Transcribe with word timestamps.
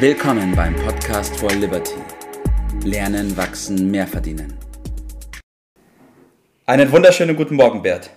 Willkommen 0.00 0.54
beim 0.54 0.76
Podcast 0.76 1.36
for 1.40 1.50
Liberty. 1.50 1.96
Lernen, 2.84 3.36
wachsen, 3.36 3.90
mehr 3.90 4.06
verdienen. 4.06 4.56
Einen 6.66 6.92
wunderschönen 6.92 7.34
guten 7.34 7.56
Morgen, 7.56 7.82
Bert. 7.82 8.10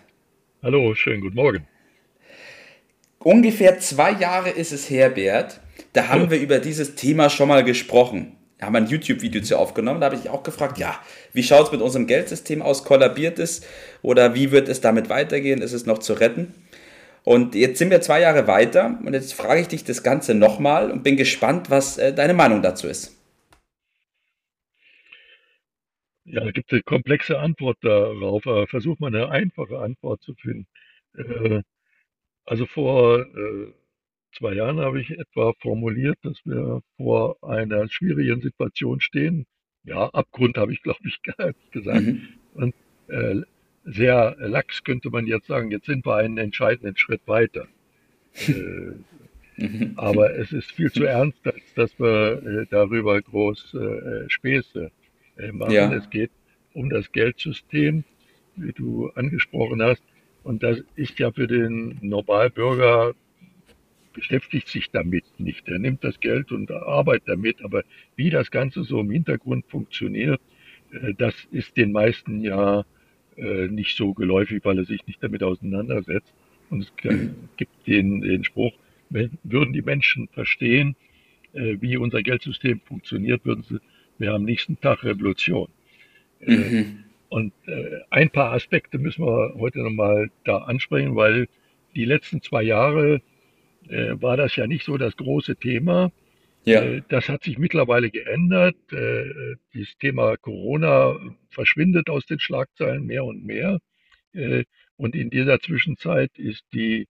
Hallo, 0.62 0.94
schönen 0.94 1.22
guten 1.22 1.38
Morgen. 1.38 1.68
Ungefähr 3.18 3.80
zwei 3.80 4.12
Jahre 4.12 4.52
ist 4.52 4.72
es 4.72 4.92
her, 4.92 5.10
Bert. 5.10 5.60
Da 5.94 6.10
haben 6.10 6.30
wir 6.30 6.40
über 6.40 6.60
dieses 6.60 6.94
Thema 6.94 7.32
schon 7.32 7.48
mal 7.48 7.64
gesprochen. 7.64 8.38
Wir 8.60 8.68
haben 8.68 8.76
ein 8.76 8.86
YouTube-Video 8.86 9.42
zu 9.42 9.58
aufgenommen. 9.58 10.02
Da 10.02 10.06
habe 10.06 10.18
ich 10.18 10.30
auch 10.30 10.44
gefragt, 10.44 10.78
ja, 10.78 11.00
wie 11.34 11.42
schaut 11.42 11.66
es 11.66 11.72
mit 11.72 11.82
unserem 11.82 12.06
Geldsystem 12.06 12.62
aus? 12.62 12.84
Kollabiert 12.84 13.40
es? 13.40 13.62
Oder 14.04 14.36
wie 14.36 14.52
wird 14.52 14.70
es 14.70 14.82
damit 14.82 15.10
weitergehen? 15.10 15.64
Ist 15.64 15.74
es 15.74 15.88
noch 15.88 15.98
zu 15.98 16.14
retten? 16.14 16.54
Und 17.24 17.54
jetzt 17.54 17.78
sind 17.78 17.92
wir 17.92 18.02
zwei 18.02 18.22
Jahre 18.22 18.48
weiter 18.48 19.00
und 19.06 19.14
jetzt 19.14 19.34
frage 19.34 19.62
ich 19.62 19.68
dich 19.68 19.84
das 19.84 20.02
Ganze 20.04 20.34
nochmal 20.34 20.92
und 20.92 21.04
bin 21.04 21.18
gespannt, 21.18 21.70
was 21.70 21.98
äh, 21.98 22.14
deine 22.14 22.34
Meinung 22.34 22.62
dazu 22.62 22.88
ist. 22.88 23.18
Ja, 26.26 26.44
da 26.44 26.52
gibt 26.52 26.72
es 26.72 26.74
eine 26.74 26.84
komplexe 26.84 27.40
Antwort 27.40 27.78
darauf, 27.82 28.48
aber 28.48 28.68
versuch 28.68 29.00
mal 29.00 29.08
eine 29.08 29.30
einfache 29.30 29.80
Antwort 29.80 30.22
zu 30.24 30.34
finden. 30.36 30.68
Äh, 31.16 31.62
also 32.46 32.66
vor 32.66 33.22
äh, 33.22 33.74
zwei 34.38 34.54
Jahren 34.54 34.80
habe 34.80 35.02
ich 35.02 35.12
etwa 35.12 35.54
formuliert, 35.60 36.18
dass 36.24 36.38
wir 36.46 36.82
vor 36.98 37.38
einer 37.44 37.88
schwierigen 37.90 38.42
Situation 38.42 39.02
stehen. 39.02 39.46
Ja, 39.84 40.10
Abgrund 40.10 40.58
habe 40.58 40.74
ich, 40.74 40.82
glaube 40.82 41.00
ich, 41.04 41.22
gar 41.38 41.48
nicht 41.48 41.72
gesagt. 41.72 42.02
Mhm. 42.02 42.28
Und 42.54 42.76
äh, 43.08 43.42
sehr 43.84 44.36
lax 44.40 44.84
könnte 44.84 45.10
man 45.10 45.26
jetzt 45.26 45.48
sagen, 45.48 45.72
jetzt 45.72 45.86
sind 45.86 46.06
wir 46.06 46.16
einen 46.16 46.38
entscheidenden 46.38 46.96
Schritt 46.98 47.22
weiter. 47.26 47.68
äh, 48.48 48.94
aber 49.96 50.36
es 50.36 50.52
ist 50.52 50.72
viel 50.72 50.92
zu 50.92 51.04
ernst, 51.04 51.40
als 51.46 51.62
dass 51.76 52.00
wir 52.00 52.42
äh, 52.44 52.66
darüber 52.70 53.22
groß 53.22 53.76
äh, 53.76 54.30
Späße 54.30 54.92
machen. 55.54 55.72
Ja. 55.72 55.92
Es 55.94 56.10
geht 56.10 56.32
um 56.74 56.90
das 56.90 57.12
Geldsystem, 57.12 58.04
wie 58.56 58.74
du 58.74 59.10
angesprochen 59.16 59.82
hast. 59.82 60.04
Und 60.44 60.64
das 60.64 60.84
ist 60.96 61.20
ja 61.20 61.32
für 61.32 61.48
den 61.48 61.98
Normalbürger 62.02 63.14
beschäftigt 64.14 64.68
sich 64.68 64.92
damit 64.92 65.24
nicht. 65.38 65.68
Er 65.68 65.80
nimmt 65.80 66.04
das 66.04 66.20
Geld 66.20 66.52
und 66.52 66.70
arbeitet 66.72 67.30
damit. 67.30 67.64
Aber 67.64 67.84
wie 68.16 68.30
das 68.30 68.52
Ganze 68.52 68.84
so 68.84 69.00
im 69.00 69.10
Hintergrund 69.10 69.66
funktioniert, 69.68 70.42
das 71.18 71.34
ist 71.52 71.78
den 71.78 71.92
meisten 71.92 72.42
ja 72.42 72.84
äh, 73.42 73.68
nicht 73.70 73.98
so 73.98 74.14
geläufig, 74.14 74.64
weil 74.64 74.78
er 74.78 74.86
sich 74.86 75.06
nicht 75.08 75.22
damit 75.24 75.42
auseinandersetzt. 75.42 76.32
Und 76.70 76.84
es 76.84 76.94
gibt 77.58 77.72
den, 77.88 78.22
den 78.22 78.44
Spruch, 78.44 78.74
würden 79.10 79.74
die 79.74 79.82
Menschen 79.82 80.28
verstehen, 80.28 80.96
äh, 81.54 81.78
wie 81.82 81.98
unser 81.98 82.22
Geldsystem 82.22 82.80
funktioniert, 82.82 83.44
würden 83.44 83.64
sie, 83.64 83.80
wir 84.20 84.34
am 84.34 84.44
nächsten 84.44 84.80
Tag 84.80 85.04
Revolution. 85.04 85.70
Äh, 86.42 86.56
mhm. 86.56 87.04
Und 87.30 87.54
ein 88.10 88.30
paar 88.30 88.52
Aspekte 88.52 88.98
müssen 88.98 89.26
wir 89.26 89.54
heute 89.58 89.80
nochmal 89.80 90.30
da 90.44 90.58
ansprechen, 90.58 91.16
weil 91.16 91.48
die 91.96 92.04
letzten 92.04 92.42
zwei 92.42 92.62
Jahre 92.62 93.22
war 93.88 94.36
das 94.36 94.58
ja 94.58 94.68
nicht 94.68 94.84
so 94.84 94.98
das 94.98 95.16
große 95.16 95.56
Thema. 95.56 96.12
Ja. 96.64 96.84
Äh, 96.84 97.02
das 97.10 97.30
hat 97.30 97.44
sich 97.44 97.58
mittlerweile 97.58 98.10
geändert. 98.10 98.76
Äh, 98.92 99.56
das 99.74 99.98
Thema 100.00 100.38
Corona 100.38 101.18
verschwindet 101.50 102.10
aus 102.10 102.26
den 102.26 102.40
Schlagzeilen 102.40 103.06
mehr 103.06 103.26
und 103.26 103.44
mehr. 103.46 103.80
Äh, 104.34 104.66
und 104.98 105.16
in 105.16 105.30
dieser 105.30 105.60
Zwischenzeit 105.60 106.32
ist 106.38 106.64
die 106.74 107.08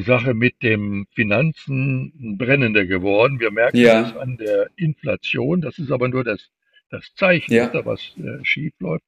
Sache 0.00 0.34
mit 0.34 0.64
dem 0.64 1.06
Finanzen 1.14 2.36
brennender 2.36 2.86
geworden. 2.86 3.38
Wir 3.38 3.52
merken 3.52 3.76
ja. 3.76 4.02
das 4.02 4.16
an 4.16 4.36
der 4.36 4.68
Inflation. 4.74 5.60
Das 5.60 5.78
ist 5.78 5.92
aber 5.92 6.08
nur 6.08 6.24
das, 6.24 6.50
das 6.90 7.14
Zeichen, 7.14 7.52
ja. 7.54 7.66
dass 7.66 7.72
da 7.72 7.86
was 7.86 8.12
schief 8.42 8.72
läuft. 8.80 9.04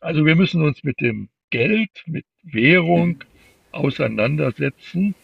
Also 0.00 0.26
wir 0.26 0.34
müssen 0.34 0.60
uns 0.62 0.82
mit 0.82 1.00
dem 1.00 1.28
Geld, 1.50 2.02
mit 2.06 2.26
Währung 2.42 3.10
mhm. 3.10 3.18
auseinandersetzen. 3.70 5.14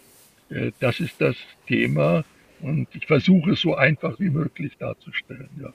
Das 0.79 1.01
ist 1.01 1.21
das 1.21 1.37
Thema. 1.67 2.25
Und 2.61 2.89
ich 2.95 3.07
versuche 3.07 3.53
es 3.53 3.61
so 3.61 3.75
einfach 3.75 4.19
wie 4.19 4.31
möglich 4.31 4.73
darzustellen. 4.79 5.49
Ja. 5.61 5.73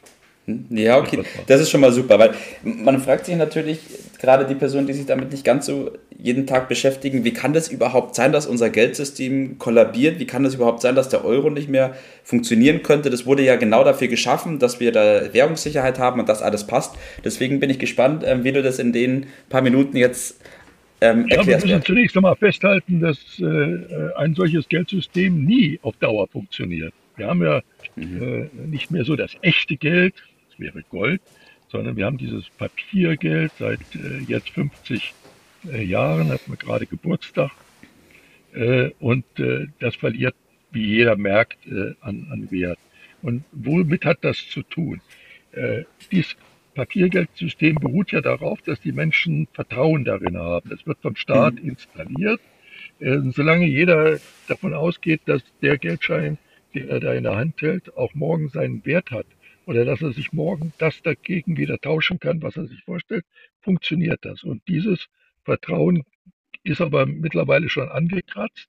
Ja, 0.69 0.97
okay, 0.97 1.23
das 1.47 1.61
ist 1.61 1.69
schon 1.69 1.79
mal 1.79 1.93
super, 1.93 2.19
weil 2.19 2.33
man 2.63 2.99
fragt 2.99 3.27
sich 3.27 3.37
natürlich, 3.37 3.79
gerade 4.19 4.45
die 4.45 4.55
Personen, 4.55 4.85
die 4.87 4.91
sich 4.91 5.05
damit 5.05 5.31
nicht 5.31 5.45
ganz 5.45 5.65
so 5.65 5.91
jeden 6.17 6.45
Tag 6.47 6.67
beschäftigen, 6.67 7.23
wie 7.23 7.31
kann 7.31 7.53
das 7.53 7.69
überhaupt 7.69 8.13
sein, 8.13 8.33
dass 8.33 8.45
unser 8.45 8.69
Geldsystem 8.69 9.57
kollabiert? 9.57 10.19
Wie 10.19 10.27
kann 10.27 10.43
das 10.43 10.55
überhaupt 10.55 10.81
sein, 10.81 10.95
dass 10.95 11.07
der 11.07 11.23
Euro 11.23 11.49
nicht 11.49 11.69
mehr 11.69 11.95
funktionieren 12.25 12.83
könnte? 12.83 13.09
Das 13.09 13.25
wurde 13.25 13.43
ja 13.43 13.55
genau 13.55 13.85
dafür 13.85 14.09
geschaffen, 14.09 14.59
dass 14.59 14.81
wir 14.81 14.91
da 14.91 15.33
Währungssicherheit 15.33 15.97
haben 15.97 16.19
und 16.19 16.27
dass 16.27 16.41
alles 16.41 16.67
passt. 16.67 16.95
Deswegen 17.23 17.61
bin 17.61 17.69
ich 17.69 17.79
gespannt, 17.79 18.23
ähm, 18.25 18.43
wie 18.43 18.51
du 18.51 18.61
das 18.61 18.79
in 18.79 18.91
den 18.91 19.27
paar 19.47 19.61
Minuten 19.61 19.95
jetzt 19.95 20.41
ähm, 21.03 21.27
ja, 21.29 21.45
wir 21.45 21.59
müssen 21.59 21.83
zunächst 21.83 22.15
einmal 22.15 22.35
festhalten, 22.37 23.01
dass 23.01 23.17
äh, 23.39 24.13
ein 24.15 24.35
solches 24.35 24.69
Geldsystem 24.69 25.43
nie 25.43 25.79
auf 25.81 25.97
Dauer 25.97 26.27
funktioniert. 26.27 26.93
Wir 27.17 27.27
haben 27.27 27.43
ja 27.43 27.61
mhm. 27.95 28.21
äh, 28.21 28.67
nicht 28.67 28.89
mehr 28.89 29.03
so 29.03 29.15
das 29.15 29.35
echte 29.41 29.75
Geld, 29.75 30.15
das 30.49 30.59
wäre 30.59 30.81
Gold, 30.89 31.21
sondern 31.69 31.97
wir 31.97 32.05
haben 32.05 32.17
dieses 32.17 32.49
Papiergeld 32.51 33.51
seit 33.59 33.81
äh, 33.95 34.19
jetzt 34.27 34.49
50 34.51 35.13
äh, 35.71 35.83
Jahren, 35.83 36.29
hat 36.29 36.47
man 36.47 36.57
gerade 36.57 36.85
Geburtstag. 36.85 37.51
Äh, 38.53 38.91
und 38.99 39.25
äh, 39.39 39.67
das 39.79 39.95
verliert, 39.95 40.35
wie 40.71 40.85
jeder 40.85 41.15
merkt, 41.17 41.59
an, 42.01 42.27
an 42.31 42.49
Wert. 42.49 42.79
Und 43.21 43.43
womit 43.51 44.05
hat 44.05 44.17
das 44.21 44.37
zu 44.49 44.63
tun? 44.63 45.01
dies 46.11 46.35
Papiergeldsystem 46.73 47.75
beruht 47.75 48.11
ja 48.11 48.21
darauf, 48.21 48.61
dass 48.61 48.79
die 48.79 48.91
Menschen 48.91 49.47
Vertrauen 49.53 50.05
darin 50.05 50.37
haben. 50.37 50.71
Es 50.71 50.85
wird 50.85 50.99
vom 51.01 51.15
Staat 51.15 51.55
mhm. 51.55 51.69
installiert. 51.69 52.41
Äh, 52.99 53.19
solange 53.31 53.65
jeder 53.65 54.19
davon 54.47 54.73
ausgeht, 54.73 55.21
dass 55.25 55.43
der 55.61 55.77
Geldschein, 55.77 56.37
den 56.73 56.89
er 56.89 56.99
da 56.99 57.13
in 57.13 57.23
der 57.23 57.35
Hand 57.35 57.61
hält, 57.61 57.95
auch 57.95 58.13
morgen 58.13 58.49
seinen 58.49 58.85
Wert 58.85 59.11
hat 59.11 59.27
oder 59.65 59.85
dass 59.85 60.01
er 60.01 60.11
sich 60.11 60.33
morgen 60.33 60.73
das 60.77 61.01
dagegen 61.01 61.57
wieder 61.57 61.79
tauschen 61.79 62.19
kann, 62.19 62.41
was 62.41 62.57
er 62.57 62.67
sich 62.67 62.83
vorstellt, 62.83 63.25
funktioniert 63.61 64.19
das. 64.23 64.43
Und 64.43 64.61
dieses 64.67 65.07
Vertrauen 65.43 66.03
ist 66.63 66.81
aber 66.81 67.05
mittlerweile 67.05 67.69
schon 67.69 67.89
angekratzt. 67.89 68.67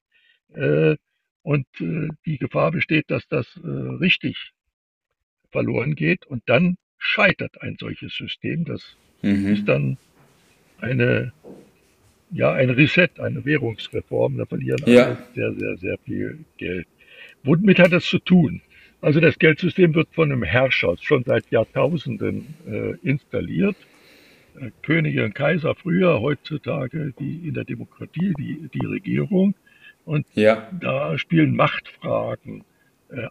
Äh, 0.55 0.97
und 1.43 1.67
äh, 1.81 2.09
die 2.25 2.39
Gefahr 2.39 2.71
besteht, 2.71 3.11
dass 3.11 3.29
das 3.29 3.47
richtig 3.63 4.53
verloren 5.51 5.95
geht. 5.95 6.27
Und 6.27 6.43
dann 6.47 6.77
scheitert 7.05 7.61
ein 7.63 7.77
solches 7.79 8.15
System. 8.15 8.65
Das 8.65 8.97
mhm. 9.23 9.47
ist 9.47 9.69
dann 9.69 9.97
eine, 10.81 11.33
ja, 12.33 12.53
ein 12.53 12.71
Reset, 12.71 13.11
eine 13.19 13.45
Währungsreform. 13.45 14.39
Da 14.39 14.47
verlieren 14.47 14.83
ja. 14.87 15.05
alle 15.05 15.19
sehr, 15.35 15.53
sehr, 15.55 15.77
sehr 15.77 15.99
viel 16.05 16.39
Geld. 16.57 16.87
Womit 17.45 17.79
hat 17.79 17.93
das 17.93 18.05
zu 18.05 18.19
tun? 18.19 18.63
Also 19.01 19.21
das 19.21 19.39
Geldsystem 19.39 19.95
wird 19.95 20.09
von 20.13 20.33
einem 20.33 20.43
Herrscher 20.43 20.97
schon 20.99 21.25
seit 21.25 21.51
Jahrtausenden 21.51 22.55
äh, 22.67 22.95
installiert. 23.07 23.77
Äh, 24.59 24.71
Könige 24.83 25.25
und 25.25 25.35
Kaiser 25.35 25.75
früher, 25.75 26.21
heutzutage 26.21 27.13
die 27.19 27.47
in 27.49 27.55
der 27.55 27.65
Demokratie 27.65 28.33
die, 28.39 28.71
die 28.73 28.87
Regierung. 28.87 29.55
Und 30.07 30.27
ja. 30.35 30.71
da 30.81 31.19
spielen 31.19 31.55
Machtfragen 31.55 32.65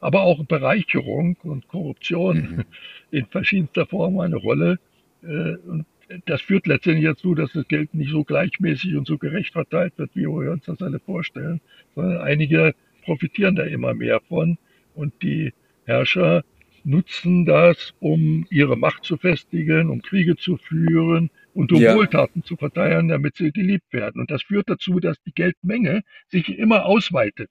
aber 0.02 0.22
auch 0.22 0.44
Bereicherung 0.46 1.38
und 1.44 1.68
Korruption 1.68 2.38
mhm. 2.38 2.64
in 3.12 3.26
verschiedenster 3.28 3.86
Form 3.86 4.20
eine 4.20 4.38
Rolle. 4.38 4.80
Äh, 5.24 5.56
und 5.66 5.86
das 6.26 6.42
führt 6.42 6.68
letztendlich 6.68 7.06
dazu, 7.06 7.34
dass 7.34 7.54
das 7.54 7.68
Geld 7.68 7.94
nicht 7.94 8.12
so 8.12 8.24
gleichmäßig 8.24 8.96
und 8.96 9.08
so 9.08 9.18
gerecht 9.18 9.54
verteilt 9.54 9.94
wird, 9.98 10.12
wie 10.16 10.26
wir 10.26 10.52
uns 10.52 10.66
das 10.66 10.82
alle 10.82 11.00
vorstellen, 11.00 11.62
sondern 11.96 12.22
einige 12.22 12.76
profitieren 13.04 13.56
da 13.56 13.64
immer 13.64 13.94
mehr 13.94 14.20
von 14.22 14.58
und 14.96 15.14
die 15.22 15.53
Herrscher 15.86 16.44
nutzen 16.84 17.46
das, 17.46 17.94
um 18.00 18.46
ihre 18.50 18.78
Macht 18.78 19.06
zu 19.06 19.18
festigen, 19.18 19.90
um 19.90 20.02
Kriege 20.02 20.36
zu 20.36 20.58
führen 20.58 21.29
und 21.53 21.72
um 21.72 21.82
ja. 21.82 21.96
Wohltaten 21.96 22.44
zu 22.44 22.58
verteilen, 22.58 23.08
damit 23.08 23.36
sie 23.38 23.52
geliebt 23.52 23.91
werden. 23.91 24.20
Und 24.20 24.32
das 24.32 24.44
führt 24.44 24.70
dazu, 24.70 25.00
dass 25.00 25.22
die 25.24 25.34
Geldmenge 25.34 26.02
sich 26.29 26.58
immer 26.58 26.86
ausweitet. 26.86 27.50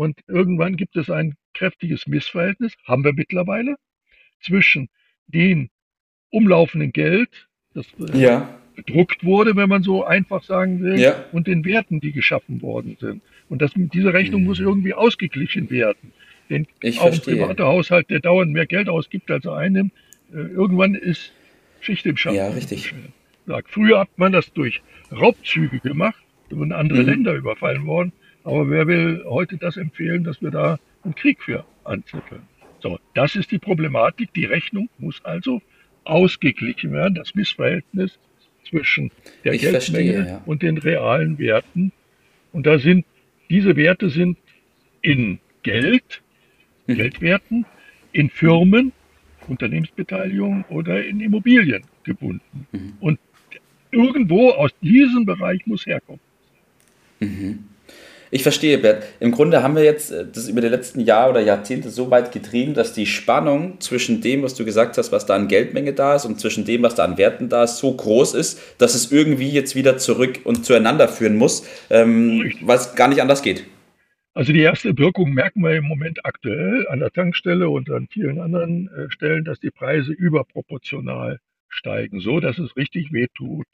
Äh, 0.00 0.02
und 0.02 0.20
irgendwann 0.26 0.76
gibt 0.76 0.96
es 0.96 1.10
ein 1.10 1.34
kräftiges 1.54 2.06
Missverhältnis, 2.06 2.72
haben 2.86 3.04
wir 3.04 3.12
mittlerweile, 3.12 3.76
zwischen 4.40 4.88
dem 5.26 5.70
umlaufenden 6.30 6.92
Geld, 6.92 7.48
das 7.74 7.86
äh, 8.12 8.18
ja. 8.18 8.48
gedruckt 8.76 9.24
wurde, 9.24 9.56
wenn 9.56 9.68
man 9.68 9.82
so 9.82 10.04
einfach 10.04 10.42
sagen 10.42 10.80
will, 10.80 10.98
ja. 10.98 11.24
und 11.32 11.46
den 11.46 11.64
Werten, 11.64 12.00
die 12.00 12.12
geschaffen 12.12 12.62
worden 12.62 12.96
sind. 13.00 13.22
Und 13.48 13.62
das, 13.62 13.72
diese 13.74 14.12
Rechnung 14.12 14.42
mhm. 14.42 14.46
muss 14.46 14.60
irgendwie 14.60 14.94
ausgeglichen 14.94 15.70
werden. 15.70 16.12
Denn 16.48 16.66
ich 16.80 16.98
auch 16.98 17.08
verstehe. 17.08 17.34
ein 17.34 17.40
privater 17.40 17.66
Haushalt, 17.66 18.10
der 18.10 18.20
dauernd 18.20 18.52
mehr 18.52 18.66
Geld 18.66 18.88
ausgibt, 18.88 19.30
als 19.30 19.44
er 19.44 19.56
einnimmt, 19.56 19.92
äh, 20.32 20.36
irgendwann 20.36 20.94
ist 20.94 21.32
Schicht 21.80 22.06
im 22.06 22.16
Schatten. 22.16 22.36
Ja, 22.36 22.48
richtig. 22.48 22.92
Früher 23.66 24.00
hat 24.00 24.10
man 24.16 24.32
das 24.32 24.52
durch 24.52 24.80
Raubzüge 25.10 25.80
gemacht, 25.80 26.22
da 26.50 26.56
wurden 26.56 26.72
andere 26.72 27.00
mhm. 27.00 27.06
Länder 27.06 27.34
überfallen 27.34 27.86
worden. 27.86 28.12
Aber 28.44 28.70
wer 28.70 28.86
will 28.86 29.24
heute 29.26 29.56
das 29.56 29.76
empfehlen, 29.76 30.24
dass 30.24 30.40
wir 30.40 30.50
da 30.50 30.78
einen 31.04 31.14
Krieg 31.14 31.42
für 31.42 31.64
anzetteln. 31.84 32.42
So, 32.80 32.98
das 33.14 33.36
ist 33.36 33.50
die 33.50 33.58
Problematik. 33.58 34.32
Die 34.34 34.44
Rechnung 34.44 34.88
muss 34.98 35.22
also 35.24 35.60
ausgeglichen 36.04 36.92
werden, 36.92 37.14
das 37.14 37.34
Missverhältnis 37.34 38.18
zwischen 38.68 39.10
der 39.44 39.54
ich 39.54 39.62
Geldmenge 39.62 40.12
verstehe, 40.12 40.26
ja. 40.26 40.42
und 40.46 40.62
den 40.62 40.78
realen 40.78 41.38
Werten. 41.38 41.92
Und 42.52 42.66
da 42.66 42.78
sind, 42.78 43.04
diese 43.48 43.76
Werte 43.76 44.10
sind 44.10 44.38
in 45.02 45.38
Geld, 45.62 46.22
hm. 46.86 46.96
Geldwerten, 46.96 47.66
in 48.12 48.30
Firmen, 48.30 48.92
Unternehmensbeteiligung 49.48 50.64
oder 50.68 51.04
in 51.04 51.20
Immobilien 51.20 51.82
gebunden. 52.04 52.66
Mhm. 52.72 52.92
Und 53.00 53.18
irgendwo 53.90 54.50
aus 54.50 54.70
diesem 54.80 55.26
Bereich 55.26 55.66
muss 55.66 55.86
herkommen. 55.86 56.20
Mhm. 57.20 57.64
Ich 58.32 58.44
verstehe, 58.44 58.78
Bert. 58.78 59.04
Im 59.18 59.32
Grunde 59.32 59.62
haben 59.62 59.74
wir 59.74 59.82
jetzt 59.82 60.12
äh, 60.12 60.24
das 60.24 60.48
über 60.48 60.60
die 60.60 60.68
letzten 60.68 61.00
Jahre 61.00 61.30
oder 61.30 61.40
Jahrzehnte 61.40 61.90
so 61.90 62.10
weit 62.10 62.30
getrieben, 62.30 62.74
dass 62.74 62.92
die 62.92 63.06
Spannung 63.06 63.80
zwischen 63.80 64.20
dem, 64.20 64.42
was 64.42 64.54
du 64.54 64.64
gesagt 64.64 64.96
hast, 64.98 65.10
was 65.10 65.26
da 65.26 65.34
an 65.34 65.48
Geldmenge 65.48 65.92
da 65.94 66.14
ist 66.14 66.26
und 66.26 66.38
zwischen 66.38 66.64
dem, 66.64 66.82
was 66.82 66.94
da 66.94 67.04
an 67.04 67.18
Werten 67.18 67.48
da 67.48 67.64
ist, 67.64 67.78
so 67.78 67.92
groß 67.92 68.34
ist, 68.34 68.60
dass 68.78 68.94
es 68.94 69.10
irgendwie 69.10 69.50
jetzt 69.50 69.74
wieder 69.74 69.98
zurück 69.98 70.40
und 70.44 70.64
zueinander 70.64 71.08
führen 71.08 71.36
muss, 71.36 71.66
ähm, 71.90 72.52
weil 72.60 72.76
es 72.76 72.94
gar 72.94 73.08
nicht 73.08 73.20
anders 73.20 73.42
geht. 73.42 73.64
Also 74.32 74.52
die 74.52 74.60
erste 74.60 74.96
Wirkung 74.96 75.32
merken 75.34 75.62
wir 75.62 75.74
im 75.74 75.86
Moment 75.86 76.24
aktuell 76.24 76.86
an 76.88 77.00
der 77.00 77.10
Tankstelle 77.10 77.68
und 77.68 77.90
an 77.90 78.06
vielen 78.12 78.40
anderen 78.40 78.88
äh, 78.88 79.10
Stellen, 79.10 79.44
dass 79.44 79.58
die 79.58 79.72
Preise 79.72 80.12
überproportional 80.12 81.40
steigen, 81.68 82.20
so 82.20 82.38
dass 82.38 82.58
es 82.58 82.76
richtig 82.76 83.12
wehtut. 83.12 83.66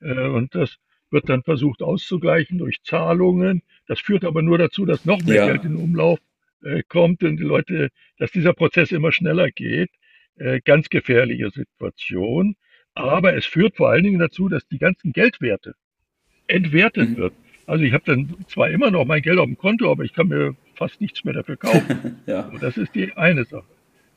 Äh, 0.00 0.26
und 0.26 0.56
das 0.56 0.76
wird 1.12 1.28
dann 1.28 1.42
versucht 1.42 1.82
auszugleichen 1.82 2.58
durch 2.58 2.82
Zahlungen. 2.82 3.62
Das 3.92 4.00
führt 4.00 4.24
aber 4.24 4.40
nur 4.40 4.56
dazu, 4.56 4.86
dass 4.86 5.04
noch 5.04 5.22
mehr 5.22 5.34
ja. 5.34 5.46
Geld 5.48 5.64
in 5.64 5.76
Umlauf 5.76 6.18
äh, 6.64 6.82
kommt 6.88 7.22
und 7.24 7.36
die 7.36 7.42
Leute, 7.42 7.90
dass 8.16 8.30
dieser 8.30 8.54
Prozess 8.54 8.90
immer 8.90 9.12
schneller 9.12 9.50
geht. 9.50 9.90
Äh, 10.36 10.62
ganz 10.64 10.88
gefährliche 10.88 11.50
Situation. 11.50 12.56
Aber 12.94 13.36
es 13.36 13.44
führt 13.44 13.76
vor 13.76 13.90
allen 13.90 14.02
Dingen 14.02 14.18
dazu, 14.18 14.48
dass 14.48 14.66
die 14.68 14.78
ganzen 14.78 15.12
Geldwerte 15.12 15.74
entwertet 16.46 17.10
mhm. 17.10 17.16
wird. 17.18 17.34
Also 17.66 17.84
ich 17.84 17.92
habe 17.92 18.04
dann 18.06 18.34
zwar 18.48 18.70
immer 18.70 18.90
noch 18.90 19.04
mein 19.04 19.20
Geld 19.20 19.38
auf 19.38 19.44
dem 19.44 19.58
Konto, 19.58 19.90
aber 19.90 20.04
ich 20.04 20.14
kann 20.14 20.28
mir 20.28 20.56
fast 20.74 20.98
nichts 21.02 21.22
mehr 21.24 21.34
dafür 21.34 21.58
kaufen. 21.58 22.22
ja. 22.26 22.46
Und 22.46 22.62
das 22.62 22.78
ist 22.78 22.94
die 22.94 23.12
eine 23.12 23.44
Sache. 23.44 23.68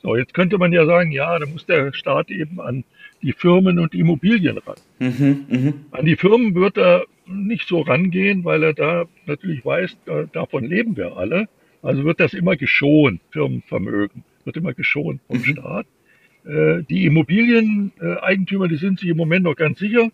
So, 0.01 0.15
jetzt 0.15 0.33
könnte 0.33 0.57
man 0.57 0.71
ja 0.71 0.85
sagen, 0.85 1.11
ja, 1.11 1.37
da 1.37 1.45
muss 1.47 1.65
der 1.65 1.91
Staat 1.91 2.31
eben 2.31 2.61
an 2.61 2.85
die 3.21 3.33
Firmen 3.33 3.77
und 3.77 3.93
Immobilien 3.93 4.57
ran. 4.57 4.77
Mhm, 4.99 5.45
mh. 5.49 5.73
An 5.91 6.05
die 6.05 6.15
Firmen 6.15 6.55
wird 6.55 6.77
er 6.77 7.03
nicht 7.27 7.67
so 7.67 7.81
rangehen, 7.81 8.43
weil 8.43 8.63
er 8.63 8.73
da 8.73 9.05
natürlich 9.25 9.65
weiß, 9.65 9.97
da, 10.05 10.23
davon 10.23 10.65
leben 10.65 10.95
wir 10.97 11.17
alle. 11.17 11.47
Also 11.81 12.03
wird 12.03 12.19
das 12.19 12.33
immer 12.33 12.55
geschont, 12.55 13.21
Firmenvermögen 13.31 14.23
wird 14.45 14.57
immer 14.57 14.73
geschont 14.73 15.21
vom 15.27 15.37
mhm. 15.37 15.43
Staat. 15.43 15.87
Äh, 16.45 16.83
die 16.83 17.05
Immobilieneigentümer, 17.05 18.67
die 18.67 18.77
sind 18.77 18.99
sich 18.99 19.09
im 19.09 19.17
Moment 19.17 19.43
noch 19.43 19.55
ganz 19.55 19.79
sicher, 19.79 20.09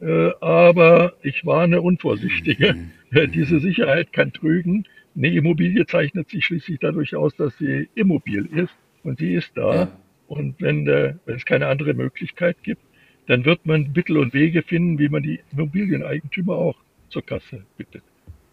äh, 0.00 0.30
aber 0.40 1.14
ich 1.22 1.44
warne 1.44 1.80
Unvorsichtige. 1.80 2.74
Mhm. 3.10 3.32
Diese 3.32 3.60
Sicherheit 3.60 4.12
kann 4.12 4.32
trügen. 4.32 4.84
Eine 5.16 5.28
Immobilie 5.28 5.84
zeichnet 5.86 6.30
sich 6.30 6.44
schließlich 6.44 6.78
dadurch 6.80 7.16
aus, 7.16 7.34
dass 7.36 7.56
sie 7.58 7.88
immobil 7.94 8.46
ist 8.46 8.74
und 9.02 9.18
sie 9.18 9.34
ist 9.34 9.52
da. 9.54 9.74
Ja. 9.74 9.98
Und 10.28 10.60
wenn, 10.60 10.86
äh, 10.86 11.14
wenn 11.26 11.36
es 11.36 11.44
keine 11.44 11.66
andere 11.66 11.92
Möglichkeit 11.92 12.56
gibt, 12.62 12.82
dann 13.26 13.44
wird 13.44 13.64
man 13.66 13.92
Mittel 13.94 14.18
und 14.18 14.34
Wege 14.34 14.62
finden, 14.62 14.98
wie 14.98 15.08
man 15.08 15.22
die 15.22 15.40
Immobilieneigentümer 15.52 16.54
auch 16.54 16.76
zur 17.08 17.24
Kasse 17.24 17.64
bittet. 17.76 18.02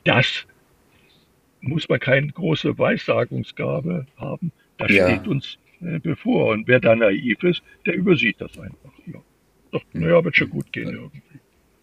Das 0.03 0.45
muss 1.61 1.89
man 1.89 1.99
keine 1.99 2.27
große 2.27 2.77
Weissagungsgabe 2.77 4.05
haben. 4.17 4.51
Das 4.77 4.91
ja. 4.91 5.07
steht 5.07 5.27
uns 5.27 5.57
äh, 5.81 5.99
bevor. 5.99 6.51
Und 6.51 6.67
wer 6.67 6.79
da 6.79 6.95
naiv 6.95 7.43
ist, 7.43 7.61
der 7.85 7.95
übersieht 7.95 8.39
das 8.39 8.57
einfach. 8.57 8.91
Ja. 9.05 9.19
Doch, 9.71 9.83
naja, 9.93 10.23
wird 10.23 10.35
schon 10.35 10.49
gut 10.49 10.71
gehen 10.71 10.89
irgendwie. 10.89 11.21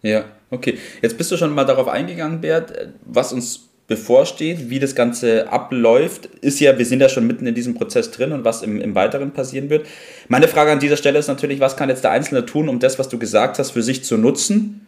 Ja, 0.01 0.25
okay. 0.49 0.77
Jetzt 1.01 1.17
bist 1.17 1.31
du 1.31 1.37
schon 1.37 1.53
mal 1.53 1.65
darauf 1.65 1.87
eingegangen, 1.87 2.41
Bert, 2.41 2.93
was 3.05 3.33
uns 3.33 3.69
bevorsteht, 3.87 4.69
wie 4.69 4.79
das 4.79 4.95
Ganze 4.95 5.51
abläuft, 5.51 6.25
ist 6.41 6.59
ja, 6.59 6.77
wir 6.77 6.85
sind 6.85 6.99
ja 6.99 7.07
schon 7.07 7.25
mitten 7.25 7.47
in 7.47 7.55
diesem 7.55 7.73
Prozess 7.73 8.11
drin 8.11 8.33
und 8.33 8.43
was 8.43 8.61
im, 8.61 8.81
im 8.81 8.95
Weiteren 8.95 9.31
passieren 9.31 9.69
wird. 9.69 9.87
Meine 10.27 10.49
Frage 10.49 10.71
an 10.71 10.79
dieser 10.79 10.97
Stelle 10.97 11.17
ist 11.19 11.27
natürlich, 11.27 11.61
was 11.61 11.77
kann 11.77 11.87
jetzt 11.87 12.03
der 12.03 12.11
Einzelne 12.11 12.45
tun, 12.45 12.67
um 12.67 12.79
das, 12.79 12.99
was 12.99 13.07
du 13.07 13.17
gesagt 13.17 13.59
hast, 13.59 13.71
für 13.71 13.81
sich 13.81 14.03
zu 14.03 14.17
nutzen, 14.17 14.85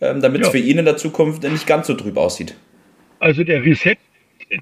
ähm, 0.00 0.20
damit 0.20 0.42
ja. 0.42 0.46
es 0.46 0.52
für 0.52 0.58
ihn 0.58 0.78
in 0.78 0.84
der 0.84 0.98
Zukunft 0.98 1.42
nicht 1.42 1.66
ganz 1.66 1.86
so 1.86 1.94
trüb 1.94 2.18
aussieht? 2.18 2.54
Also 3.18 3.44
der 3.44 3.64
Reset, 3.64 3.96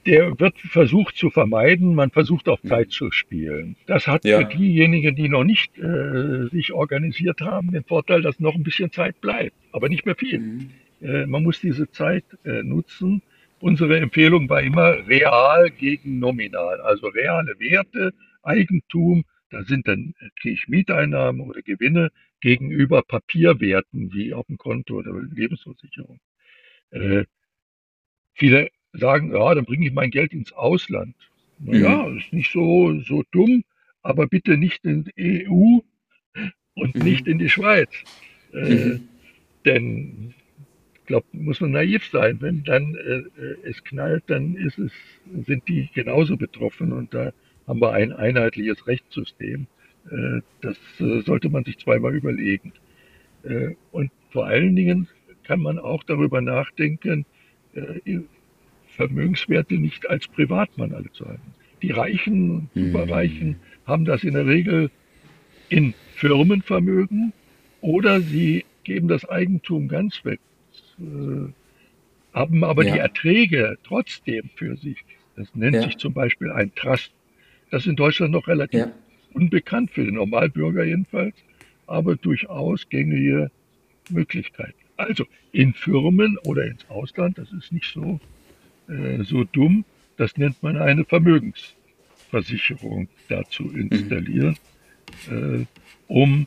der 0.07 0.39
wird 0.39 0.55
versucht 0.59 1.17
zu 1.17 1.31
vermeiden, 1.31 1.97
man 1.97 2.11
versucht 2.11 2.49
auf 2.49 2.61
Zeit 2.63 2.93
zu 2.93 3.11
spielen. 3.11 3.75
Das 3.87 4.07
hat 4.07 4.25
ja. 4.25 4.39
für 4.39 4.45
diejenigen, 4.45 5.17
die 5.17 5.29
noch 5.29 5.43
nicht 5.43 5.77
äh, 5.79 6.49
sich 6.53 6.73
organisiert 6.73 7.41
haben, 7.41 7.73
den 7.73 7.83
Vorteil, 7.83 8.23
dass 8.23 8.39
noch 8.39 8.55
ein 8.55 8.63
bisschen 8.63 8.93
Zeit 8.93 9.21
bleibt, 9.21 9.57
aber 9.73 9.89
nicht 9.89 10.07
mehr 10.07 10.15
viel. 10.15 10.39
Mhm. 10.39 10.71
Äh, 11.03 11.27
man 11.27 11.43
muss 11.43 11.61
diese 11.61 11.91
Zeit 11.91 12.25
äh, 12.45 12.63
nutzen 12.63 13.23
Unsere 13.63 14.01
Empfehlung 14.01 14.49
war 14.49 14.61
immer 14.61 15.07
real 15.07 15.71
gegen 15.71 16.19
nominal, 16.19 16.81
also 16.81 17.07
reale 17.07 17.55
Werte, 17.61 18.13
Eigentum, 18.43 19.25
da 19.51 19.63
sind 19.63 19.87
dann 19.87 20.15
äh, 20.19 20.31
kriege 20.41 20.55
ich 20.55 20.67
Mieteinnahmen 20.67 21.43
oder 21.43 21.63
Gewinne 21.63 22.11
gegenüber 22.41 23.03
Papierwerten 23.03 24.13
wie 24.13 24.35
auf 24.35 24.49
dem 24.49 24.59
Konto 24.59 24.97
oder 24.97 25.13
Lebensversicherung. 25.33 26.19
Äh, 26.91 27.23
viele 28.35 28.69
sagen, 28.95 29.33
ja, 29.33 29.55
dann 29.55 29.65
bringe 29.65 29.87
ich 29.87 29.93
mein 29.93 30.11
Geld 30.11 30.33
ins 30.33 30.53
Ausland. 30.53 31.15
Naja, 31.61 32.09
mhm. 32.09 32.19
ist 32.19 32.33
nicht 32.33 32.51
so, 32.51 32.99
so 33.03 33.23
dumm, 33.31 33.63
aber 34.03 34.27
bitte 34.27 34.57
nicht 34.57 34.85
in 34.85 35.05
die 35.05 35.47
EU 35.49 35.79
und 36.75 36.97
mhm. 36.97 37.03
nicht 37.05 37.29
in 37.29 37.39
die 37.39 37.49
Schweiz. 37.49 37.91
Äh, 38.53 38.75
mhm. 38.75 39.09
Denn 39.65 40.35
glaube, 41.07 41.27
muss 41.33 41.61
man 41.61 41.73
naiv 41.73 42.07
sein. 42.07 42.39
Wenn 42.41 42.65
dann 42.65 42.95
äh, 42.95 43.69
es 43.69 43.83
knallt, 43.85 44.25
dann 44.27 44.57
ist 44.57 44.79
es, 44.79 44.93
sind 45.47 45.69
die 45.69 45.89
genauso 45.95 46.37
betroffen 46.37 46.93
und 46.93 47.15
da 47.15 47.33
haben 47.67 47.81
wir 47.81 47.93
ein 47.93 48.13
einheitliches 48.13 48.87
Rechtssystem. 48.87 49.67
Äh, 50.11 50.41
das 50.61 50.77
äh, 51.01 51.21
sollte 51.23 51.49
man 51.49 51.65
sich 51.65 51.79
zweimal 51.79 52.15
überlegen. 52.15 52.73
Äh, 53.45 53.75
und 53.91 54.11
vor 54.31 54.47
allen 54.47 54.77
Dingen 54.77 55.09
kann 55.45 55.61
man 55.61 55.79
auch 55.79 56.03
darüber 56.05 56.41
nachdenken, 56.41 57.27
äh, 57.75 58.21
Vermögenswerte 58.97 59.75
nicht 59.75 60.09
als 60.09 60.29
Privatmann 60.29 60.93
alle 60.93 61.11
zu 61.13 61.27
haben. 61.27 61.55
Die 61.81 61.91
Reichen, 61.91 62.69
mhm. 62.75 62.93
Superreichen 62.93 63.57
haben 63.87 64.05
das 64.05 64.23
in 64.23 64.35
der 64.35 64.47
Regel 64.47 64.91
in 65.69 65.95
Firmenvermögen 66.15 67.33
oder 67.81 68.21
sie 68.21 68.65
geben 68.85 69.09
das 69.09 69.29
Eigentum 69.29 69.89
ganz 69.89 70.25
weg 70.25 70.41
haben 72.33 72.65
aber 72.65 72.85
ja. 72.85 72.95
die 72.95 72.99
Erträge 72.99 73.79
trotzdem 73.85 74.49
für 74.55 74.77
sich. 74.77 75.05
Das 75.37 75.55
nennt 75.55 75.77
ja. 75.77 75.83
sich 75.83 75.99
zum 75.99 76.13
Beispiel 76.13 76.51
ein 76.51 76.75
Trust. 76.75 77.13
Das 77.71 77.83
ist 77.83 77.89
in 77.89 77.97
Deutschland 77.97 78.33
noch 78.33 78.49
relativ 78.49 78.81
ja. 78.81 78.93
unbekannt, 79.33 79.91
für 79.91 80.05
den 80.05 80.15
Normalbürger 80.15 80.85
jedenfalls, 80.85 81.37
aber 81.87 82.17
durchaus 82.17 82.89
gängige 82.89 83.51
Möglichkeit. 84.11 84.75
Also 84.97 85.25
in 85.53 85.75
Firmen 85.75 86.39
oder 86.45 86.67
ins 86.67 86.89
Ausland, 86.89 87.39
das 87.39 87.53
ist 87.53 87.73
nicht 87.73 87.93
so, 87.93 88.21
äh, 88.89 89.23
so 89.23 89.45
dumm, 89.45 89.85
das 90.17 90.37
nennt 90.37 90.63
man 90.63 90.77
eine 90.77 91.05
Vermögensversicherung 91.05 93.09
dazu 93.29 93.71
installieren, 93.71 94.57
mhm. 95.29 95.63
äh, 95.63 95.67
um 96.09 96.47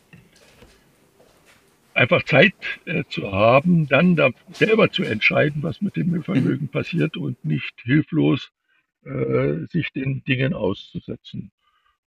einfach 1.96 2.24
Zeit 2.24 2.54
äh, 2.86 3.04
zu 3.10 3.32
haben, 3.32 3.88
dann 3.88 4.16
da 4.16 4.30
selber 4.52 4.92
zu 4.92 5.04
entscheiden, 5.04 5.64
was 5.64 5.82
mit 5.82 5.96
dem 5.96 6.22
Vermögen 6.24 6.68
passiert 6.68 7.18
und 7.18 7.44
nicht 7.44 7.74
hilflos 7.82 8.52
äh, 9.06 9.66
sich 9.70 9.92
den 9.94 10.24
Dingen 10.26 10.54
auszusetzen. 10.54 11.52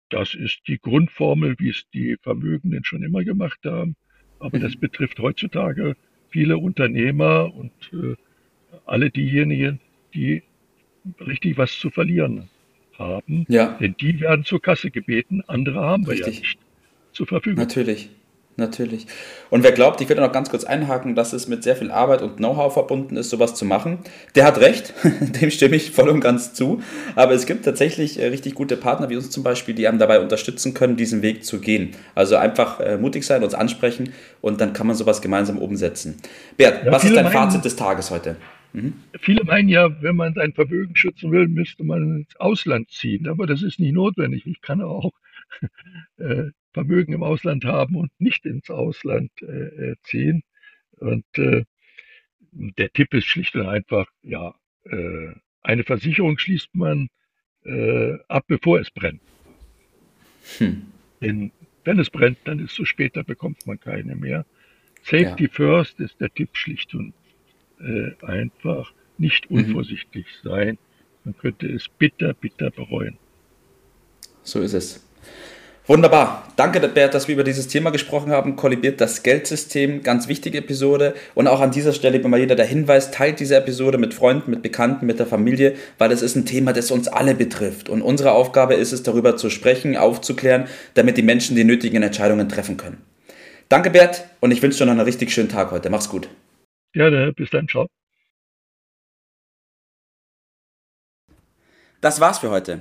Das 0.09 0.35
ist 0.35 0.61
die 0.67 0.79
Grundformel, 0.79 1.57
wie 1.59 1.71
es 1.71 1.85
die 1.93 2.17
Vermögenden 2.23 2.85
schon 2.85 3.03
immer 3.03 3.25
gemacht 3.25 3.61
haben. 3.64 3.97
Aber 4.38 4.59
das 4.59 4.76
betrifft 4.76 5.19
heutzutage 5.19 5.97
viele 6.31 6.59
Unternehmer 6.59 7.55
und 7.55 7.73
äh, 7.93 8.17
alle 8.87 9.11
diejenigen, 9.11 9.81
die 10.14 10.43
richtig 11.21 11.59
was 11.59 11.79
zu 11.79 11.91
verlieren 11.91 12.49
haben. 12.99 13.45
Ja. 13.49 13.76
Denn 13.79 13.95
die 14.00 14.21
werden 14.21 14.45
zur 14.45 14.61
Kasse 14.62 14.91
gebeten, 14.91 15.43
andere 15.47 15.81
haben 15.81 16.07
wir 16.07 16.12
richtig. 16.12 16.35
ja 16.35 16.41
nicht 16.41 16.59
zur 17.12 17.26
Verfügung. 17.26 17.62
Natürlich. 17.62 18.11
Natürlich. 18.57 19.09
Und 19.51 19.65
wer 19.65 19.73
glaubt, 19.73 20.01
ich 20.01 20.09
werde 20.09 20.23
noch 20.23 20.31
ganz 20.31 20.49
kurz 20.49 20.63
einhaken, 20.63 21.17
dass 21.17 21.33
es 21.33 21.49
mit 21.49 21.65
sehr 21.65 21.75
viel 21.75 21.91
Arbeit 21.91 22.23
und 22.23 22.37
Know-how 22.37 22.73
verbunden 22.73 23.17
ist, 23.17 23.31
sowas 23.31 23.55
zu 23.57 23.65
machen, 23.65 23.99
der 24.37 24.45
hat 24.45 24.59
recht, 24.59 24.95
dem 25.41 25.51
stimme 25.51 25.75
ich 25.75 25.91
voll 25.91 26.09
und 26.09 26.21
ganz 26.21 26.55
zu. 26.55 26.81
Aber 27.17 27.33
es 27.33 27.47
gibt 27.47 27.65
tatsächlich 27.65 28.21
äh, 28.21 28.27
richtig 28.27 28.55
gute 28.55 28.77
Partner 28.77 29.11
wie 29.11 29.17
uns 29.17 29.31
zum 29.31 29.43
Beispiel, 29.43 29.75
die 29.75 29.89
einem 29.89 29.99
dabei 29.99 30.21
unterstützen 30.21 30.73
können, 30.73 30.97
diesen 30.97 31.23
Weg 31.23 31.45
zu 31.45 31.61
gehen. 31.61 31.91
Also 32.15 32.37
einfach 32.37 32.79
äh, 32.79 32.97
mutig 32.97 33.25
sein, 33.25 33.43
uns 33.43 33.55
ansprechen 33.55 34.13
und 34.41 34.61
dann 34.61 34.73
kann 34.73 34.87
man 34.87 34.95
sowas 34.95 35.21
gemeinsam 35.21 35.59
umsetzen. 35.59 36.17
Bert, 36.57 36.85
ja, 36.85 36.93
was 36.93 37.03
ist 37.03 37.17
dein 37.17 37.31
Fazit 37.33 37.65
des 37.65 37.75
Tages 37.75 38.13
heute? 38.13 38.37
Mhm. 38.73 38.95
Viele 39.21 39.43
meinen 39.45 39.69
ja, 39.69 39.89
wenn 40.01 40.15
man 40.15 40.35
sein 40.35 40.53
Vermögen 40.53 40.95
schützen 40.95 41.33
will, 41.33 41.49
müsste 41.49 41.83
man 41.83 42.19
ins 42.19 42.37
Ausland 42.37 42.91
ziehen. 42.91 43.27
Aber 43.27 43.47
das 43.47 43.63
ist 43.63 43.81
nicht 43.81 43.95
notwendig. 43.95 44.47
Ich 44.47 44.61
kann 44.61 44.81
auch 44.81 45.11
äh, 46.19 46.51
Vermögen 46.75 47.14
im 47.14 47.23
Ausland 47.23 47.64
haben 47.64 47.97
und 47.97 48.11
nicht 48.19 48.45
ins 48.45 48.69
Ausland 48.69 49.31
äh, 49.40 49.93
äh 49.93 49.97
ziehen. 50.02 50.43
Und 50.99 51.25
äh, 51.38 51.64
der 52.52 52.93
Tipp 52.93 53.14
ist 53.14 53.26
schlicht 53.26 53.54
und 53.57 53.66
einfach, 53.66 54.07
ja, 54.23 54.54
äh, 54.85 55.33
eine 55.62 55.85
Versicherung 55.85 56.38
schließt 56.38 56.75
man 56.75 57.09
äh, 57.64 58.19
ab, 58.28 58.45
bevor 58.47 58.81
es 58.81 58.90
brennt. 58.90 59.23
Hm. 60.59 60.83
Denn 61.21 61.52
wenn 61.85 61.99
es 61.99 62.11
brennt, 62.11 62.38
dann 62.45 62.59
ist 62.59 62.73
es 62.73 62.76
so 62.76 62.85
spät, 62.85 63.16
da 63.16 63.23
bekommt 63.23 63.66
man 63.66 63.81
keine 63.81 64.14
mehr. 64.14 64.45
Safety 65.02 65.45
ja. 65.45 65.50
first 65.50 66.00
ist 66.00 66.21
der 66.21 66.33
Tipp 66.33 66.50
schlicht 66.52 66.95
und 66.95 67.12
äh, 67.81 68.12
einfach 68.25 68.93
nicht 69.19 69.50
mhm. 69.50 69.59
unvorsichtig 69.59 70.26
mhm. 70.43 70.49
sein. 70.49 70.78
Man 71.25 71.37
könnte 71.37 71.66
es 71.66 71.88
bitter, 71.88 72.35
bitter 72.35 72.71
bereuen. 72.71 73.16
So 74.43 74.61
ist 74.61 74.75
es. 74.75 75.07
Wunderbar. 75.87 76.50
Danke, 76.57 76.81
Bert, 76.88 77.12
dass 77.12 77.29
wir 77.29 77.35
über 77.35 77.45
dieses 77.45 77.69
Thema 77.69 77.91
gesprochen 77.91 78.33
haben. 78.33 78.57
Kollibiert 78.57 79.03
das 79.03 79.23
Geldsystem. 79.23 80.03
Ganz 80.03 80.29
wichtige 80.29 80.59
Episode. 80.59 81.14
Und 81.35 81.47
auch 81.47 81.61
an 81.61 81.73
dieser 81.73 81.93
Stelle 81.93 82.17
immer 82.17 82.38
wieder 82.38 82.57
der 82.57 82.64
Hinweis, 82.64 83.11
teilt 83.11 83.38
diese 83.38 83.57
Episode 83.57 83.99
mit 83.99 84.14
Freunden, 84.14 84.50
mit 84.50 84.62
Bekannten, 84.62 85.05
mit 85.05 85.19
der 85.19 85.26
Familie, 85.26 85.75
weil 85.99 86.11
es 86.11 86.23
ist 86.23 86.37
ein 86.37 86.47
Thema, 86.47 86.73
das 86.73 86.91
uns 86.91 87.09
alle 87.09 87.35
betrifft. 87.35 87.91
Und 87.91 88.00
unsere 88.00 88.33
Aufgabe 88.33 88.75
ist 88.75 88.93
es, 88.93 89.03
darüber 89.03 89.37
zu 89.37 89.50
sprechen, 89.50 89.95
aufzuklären, 89.95 90.69
damit 90.95 91.19
die 91.19 91.23
Menschen 91.23 91.55
die 91.55 91.64
nötigen 91.64 92.03
Entscheidungen 92.03 92.49
treffen 92.49 92.79
können. 92.79 93.03
Danke, 93.69 93.91
Bert, 93.91 94.25
und 94.41 94.53
ich 94.53 94.62
wünsche 94.62 94.79
dir 94.79 94.87
noch 94.87 94.93
einen 94.93 95.00
richtig 95.03 95.33
schönen 95.33 95.50
Tag 95.50 95.71
heute. 95.71 95.91
Mach's 95.91 96.09
gut. 96.09 96.31
Gerne, 96.95 97.33
bis 97.35 97.50
dann, 97.50 97.69
ciao. 97.69 97.88
Das 102.00 102.21
war's 102.21 102.38
für 102.38 102.50
heute. 102.50 102.81